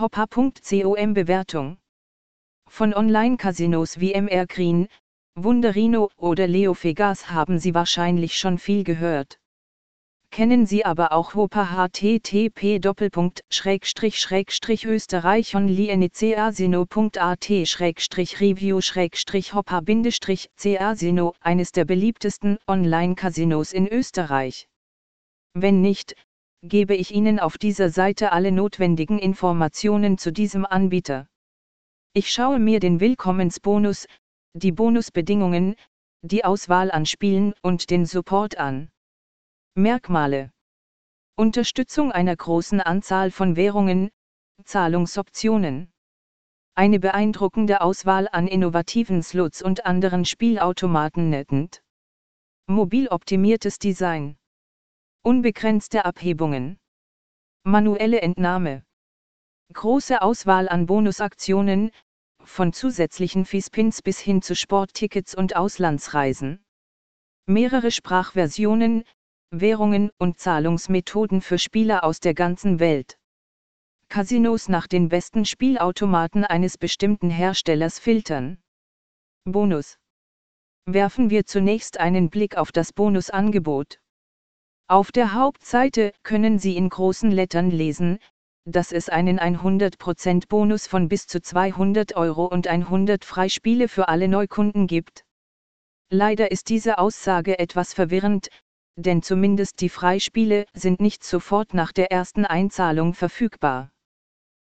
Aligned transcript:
Hopper.com 0.00 0.54
Bewertung 1.12 1.76
Von 2.66 2.94
Online-Casinos 2.94 4.00
wie 4.00 4.14
MR 4.14 4.46
Green, 4.46 4.88
Wunderino 5.34 6.08
oder 6.16 6.46
Leo 6.46 6.74
Vegas 6.74 7.30
haben 7.30 7.58
Sie 7.58 7.74
wahrscheinlich 7.74 8.38
schon 8.38 8.56
viel 8.56 8.82
gehört. 8.82 9.38
Kennen 10.30 10.64
Sie 10.64 10.86
aber 10.86 11.12
auch 11.12 11.34
Hopper 11.34 11.66
http 11.70 12.80
österreich 14.86 15.54
review 18.40 18.80
hopper 19.52 19.82
casino 20.78 21.34
eines 21.40 21.72
der 21.72 21.84
beliebtesten 21.84 22.58
Online-Casinos 22.66 23.74
in 23.74 23.86
Österreich. 23.86 24.66
Wenn 25.52 25.82
nicht, 25.82 26.14
gebe 26.62 26.94
ich 26.94 27.12
Ihnen 27.14 27.40
auf 27.40 27.58
dieser 27.58 27.90
Seite 27.90 28.32
alle 28.32 28.52
notwendigen 28.52 29.18
Informationen 29.18 30.18
zu 30.18 30.32
diesem 30.32 30.66
Anbieter. 30.66 31.26
Ich 32.12 32.30
schaue 32.30 32.58
mir 32.58 32.80
den 32.80 33.00
Willkommensbonus, 33.00 34.06
die 34.54 34.72
Bonusbedingungen, 34.72 35.76
die 36.22 36.44
Auswahl 36.44 36.90
an 36.90 37.06
Spielen 37.06 37.54
und 37.62 37.90
den 37.90 38.04
Support 38.04 38.58
an. 38.58 38.90
Merkmale 39.74 40.50
Unterstützung 41.36 42.12
einer 42.12 42.36
großen 42.36 42.80
Anzahl 42.80 43.30
von 43.30 43.56
Währungen, 43.56 44.10
Zahlungsoptionen. 44.64 45.90
Eine 46.74 47.00
beeindruckende 47.00 47.80
Auswahl 47.80 48.28
an 48.30 48.46
innovativen 48.46 49.22
Slots 49.22 49.62
und 49.62 49.86
anderen 49.86 50.24
Spielautomaten 50.24 51.30
nettend. 51.30 51.82
Mobil 52.66 53.08
optimiertes 53.08 53.78
Design. 53.78 54.36
Unbegrenzte 55.22 56.06
Abhebungen. 56.06 56.78
Manuelle 57.62 58.22
Entnahme. 58.22 58.84
Große 59.74 60.22
Auswahl 60.22 60.66
an 60.66 60.86
Bonusaktionen, 60.86 61.90
von 62.42 62.72
zusätzlichen 62.72 63.44
Feespins 63.44 64.00
bis 64.00 64.18
hin 64.18 64.40
zu 64.40 64.56
Sporttickets 64.56 65.34
und 65.34 65.56
Auslandsreisen. 65.56 66.64
Mehrere 67.44 67.90
Sprachversionen, 67.90 69.04
Währungen 69.50 70.10
und 70.16 70.38
Zahlungsmethoden 70.38 71.42
für 71.42 71.58
Spieler 71.58 72.02
aus 72.02 72.20
der 72.20 72.32
ganzen 72.32 72.80
Welt. 72.80 73.18
Casinos 74.08 74.70
nach 74.70 74.86
den 74.86 75.10
besten 75.10 75.44
Spielautomaten 75.44 76.46
eines 76.46 76.78
bestimmten 76.78 77.28
Herstellers 77.28 77.98
filtern. 77.98 78.62
Bonus. 79.44 79.98
Werfen 80.86 81.28
wir 81.28 81.44
zunächst 81.44 82.00
einen 82.00 82.30
Blick 82.30 82.56
auf 82.56 82.72
das 82.72 82.94
Bonusangebot. 82.94 84.00
Auf 84.90 85.12
der 85.12 85.34
Hauptseite 85.34 86.12
können 86.24 86.58
Sie 86.58 86.76
in 86.76 86.88
großen 86.88 87.30
Lettern 87.30 87.70
lesen, 87.70 88.18
dass 88.64 88.90
es 88.90 89.08
einen 89.08 89.38
100% 89.38 90.48
Bonus 90.48 90.88
von 90.88 91.08
bis 91.08 91.28
zu 91.28 91.40
200 91.40 92.16
Euro 92.16 92.46
und 92.46 92.66
100 92.66 93.24
Freispiele 93.24 93.86
für 93.86 94.08
alle 94.08 94.26
Neukunden 94.26 94.88
gibt. 94.88 95.24
Leider 96.10 96.50
ist 96.50 96.70
diese 96.70 96.98
Aussage 96.98 97.60
etwas 97.60 97.94
verwirrend, 97.94 98.48
denn 98.96 99.22
zumindest 99.22 99.80
die 99.80 99.90
Freispiele 99.90 100.66
sind 100.74 101.00
nicht 101.00 101.22
sofort 101.22 101.72
nach 101.72 101.92
der 101.92 102.10
ersten 102.10 102.44
Einzahlung 102.44 103.14
verfügbar. 103.14 103.92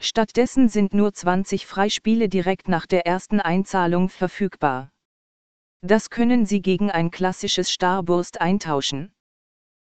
Stattdessen 0.00 0.68
sind 0.68 0.94
nur 0.94 1.14
20 1.14 1.66
Freispiele 1.66 2.28
direkt 2.28 2.68
nach 2.68 2.86
der 2.86 3.08
ersten 3.08 3.40
Einzahlung 3.40 4.08
verfügbar. 4.08 4.92
Das 5.82 6.10
können 6.10 6.46
Sie 6.46 6.62
gegen 6.62 6.92
ein 6.92 7.10
klassisches 7.10 7.72
Starburst 7.72 8.40
eintauschen. 8.40 9.12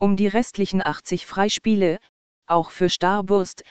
Um 0.00 0.16
die 0.16 0.28
restlichen 0.28 0.84
80 0.84 1.26
Freispiele, 1.26 1.98
auch 2.46 2.70
für 2.70 2.88
Starburst, 2.88 3.64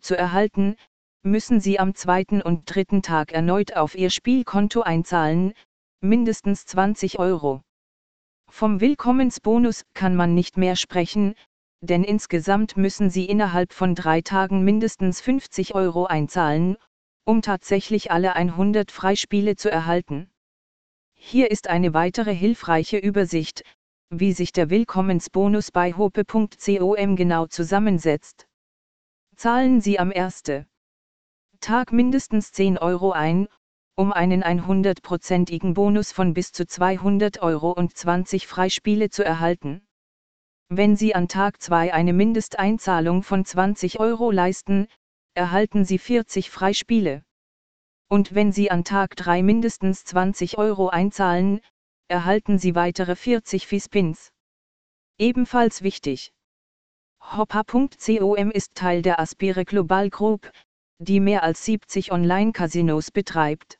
zu 0.00 0.16
erhalten, 0.16 0.76
müssen 1.22 1.60
Sie 1.60 1.78
am 1.78 1.94
zweiten 1.94 2.40
und 2.40 2.62
dritten 2.66 3.02
Tag 3.02 3.32
erneut 3.32 3.76
auf 3.76 3.94
Ihr 3.94 4.10
Spielkonto 4.10 4.80
einzahlen, 4.80 5.52
mindestens 6.00 6.64
20 6.66 7.18
Euro. 7.18 7.62
Vom 8.50 8.80
Willkommensbonus 8.80 9.84
kann 9.94 10.16
man 10.16 10.34
nicht 10.34 10.56
mehr 10.56 10.76
sprechen, 10.76 11.34
denn 11.82 12.02
insgesamt 12.02 12.76
müssen 12.78 13.10
Sie 13.10 13.26
innerhalb 13.26 13.72
von 13.74 13.94
drei 13.94 14.22
Tagen 14.22 14.64
mindestens 14.64 15.20
50 15.20 15.74
Euro 15.74 16.06
einzahlen, 16.06 16.76
um 17.24 17.42
tatsächlich 17.42 18.10
alle 18.10 18.36
100 18.36 18.90
Freispiele 18.90 19.56
zu 19.56 19.70
erhalten. 19.70 20.30
Hier 21.14 21.50
ist 21.50 21.68
eine 21.68 21.94
weitere 21.94 22.34
hilfreiche 22.34 22.98
Übersicht, 22.98 23.64
wie 24.10 24.32
sich 24.32 24.52
der 24.52 24.70
Willkommensbonus 24.70 25.70
bei 25.70 25.92
hope.com 25.92 26.48
genau 27.16 27.46
zusammensetzt. 27.46 28.46
Zahlen 29.36 29.80
Sie 29.80 29.98
am 29.98 30.12
1. 30.12 30.42
Tag 31.60 31.92
mindestens 31.92 32.52
10 32.52 32.78
Euro 32.78 33.12
ein, 33.12 33.48
um 33.96 34.12
einen 34.12 34.42
100%igen 34.42 35.74
Bonus 35.74 36.12
von 36.12 36.34
bis 36.34 36.52
zu 36.52 36.66
200 36.66 37.42
Euro 37.42 37.70
und 37.70 37.96
20 37.96 38.46
Freispiele 38.46 39.08
zu 39.10 39.24
erhalten. 39.24 39.86
Wenn 40.68 40.96
Sie 40.96 41.14
an 41.14 41.28
Tag 41.28 41.62
2 41.62 41.94
eine 41.94 42.12
Mindesteinzahlung 42.12 43.22
von 43.22 43.44
20 43.44 44.00
Euro 44.00 44.30
leisten, 44.30 44.88
erhalten 45.34 45.84
Sie 45.84 45.98
40 45.98 46.50
Freispiele. 46.50 47.22
Und 48.08 48.34
wenn 48.34 48.52
Sie 48.52 48.70
an 48.70 48.84
Tag 48.84 49.16
3 49.16 49.42
mindestens 49.42 50.04
20 50.04 50.58
Euro 50.58 50.88
einzahlen, 50.88 51.60
erhalten 52.08 52.58
Sie 52.58 52.74
weitere 52.74 53.16
40 53.16 53.66
Fispins. 53.66 54.32
Ebenfalls 55.18 55.82
wichtig. 55.82 56.32
Hopper.com 57.20 58.50
ist 58.50 58.74
Teil 58.74 59.02
der 59.02 59.18
Aspire 59.18 59.64
Global 59.64 60.10
Group, 60.10 60.50
die 60.98 61.20
mehr 61.20 61.42
als 61.42 61.64
70 61.64 62.12
Online-Casinos 62.12 63.10
betreibt. 63.10 63.78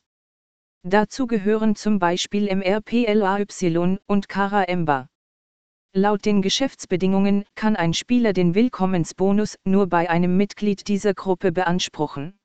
Dazu 0.83 1.27
gehören 1.27 1.75
zum 1.75 1.99
Beispiel 1.99 2.53
MRPLAY 2.55 3.97
und 4.07 4.29
Cara 4.29 4.63
Emba. 4.63 5.09
Laut 5.93 6.25
den 6.25 6.41
Geschäftsbedingungen 6.41 7.45
kann 7.55 7.75
ein 7.75 7.93
Spieler 7.93 8.33
den 8.33 8.53
Willkommensbonus 8.53 9.57
nur 9.63 9.87
bei 9.87 10.09
einem 10.09 10.35
Mitglied 10.35 10.87
dieser 10.87 11.13
Gruppe 11.13 11.51
beanspruchen. 11.51 12.37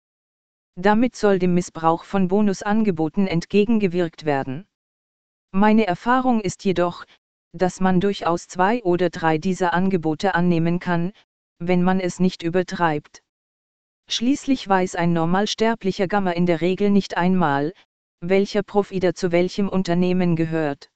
Damit 0.76 1.16
soll 1.16 1.38
dem 1.38 1.54
Missbrauch 1.54 2.04
von 2.04 2.28
Bonusangeboten 2.28 3.26
entgegengewirkt 3.26 4.24
werden. 4.24 4.66
Meine 5.52 5.86
Erfahrung 5.86 6.40
ist 6.40 6.64
jedoch, 6.64 7.04
dass 7.52 7.80
man 7.80 8.00
durchaus 8.00 8.46
zwei 8.46 8.82
oder 8.84 9.10
drei 9.10 9.38
dieser 9.38 9.72
Angebote 9.72 10.34
annehmen 10.34 10.78
kann, 10.78 11.12
wenn 11.58 11.82
man 11.82 11.98
es 11.98 12.20
nicht 12.20 12.42
übertreibt. 12.42 13.22
Schließlich 14.08 14.68
weiß 14.68 14.94
ein 14.94 15.12
normalsterblicher 15.12 16.08
Gamma 16.08 16.32
in 16.32 16.46
der 16.46 16.60
Regel 16.60 16.90
nicht 16.90 17.16
einmal, 17.16 17.72
welcher 18.20 18.62
Provider 18.62 19.14
zu 19.14 19.32
welchem 19.32 19.68
Unternehmen 19.68 20.36
gehört. 20.36 20.89